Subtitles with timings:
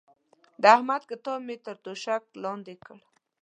[0.61, 2.97] د احمد کتاب مې تر توشک لاندې کړ.